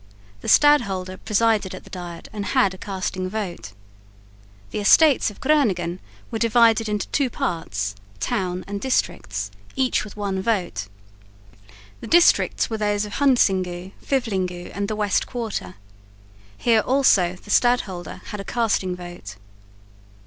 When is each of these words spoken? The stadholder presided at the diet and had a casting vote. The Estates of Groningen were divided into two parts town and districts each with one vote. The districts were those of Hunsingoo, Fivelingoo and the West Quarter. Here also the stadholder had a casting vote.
The 0.39 0.47
stadholder 0.49 1.15
presided 1.17 1.75
at 1.75 1.83
the 1.83 1.89
diet 1.91 2.27
and 2.33 2.43
had 2.43 2.73
a 2.73 2.77
casting 2.79 3.29
vote. 3.29 3.73
The 4.71 4.79
Estates 4.79 5.29
of 5.29 5.39
Groningen 5.39 5.99
were 6.31 6.39
divided 6.39 6.89
into 6.89 7.07
two 7.09 7.29
parts 7.29 7.93
town 8.19 8.63
and 8.65 8.81
districts 8.81 9.51
each 9.75 10.03
with 10.03 10.17
one 10.17 10.41
vote. 10.41 10.87
The 11.99 12.07
districts 12.07 12.67
were 12.67 12.79
those 12.79 13.05
of 13.05 13.17
Hunsingoo, 13.19 13.91
Fivelingoo 14.03 14.71
and 14.73 14.87
the 14.87 14.95
West 14.95 15.27
Quarter. 15.27 15.75
Here 16.57 16.79
also 16.81 17.35
the 17.35 17.51
stadholder 17.51 18.21
had 18.25 18.39
a 18.39 18.43
casting 18.43 18.95
vote. 18.95 19.35